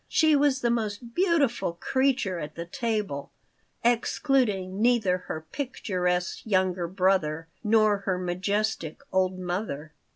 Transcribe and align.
She 0.07 0.35
was 0.35 0.61
the 0.61 0.71
most 0.71 1.13
beautiful 1.13 1.73
creature 1.73 2.39
at 2.39 2.55
the 2.55 2.65
table, 2.65 3.31
excluding 3.83 4.81
neither 4.81 5.19
her 5.29 5.45
picturesque 5.51 6.43
younger 6.43 6.87
brother 6.87 7.49
nor 7.63 7.97
her 7.97 8.17
majestic 8.17 8.99
old 9.13 9.37
mother. 9.37 9.93